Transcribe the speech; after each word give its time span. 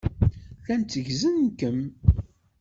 Llan 0.61 0.81
tteggzen-kem. 0.83 1.79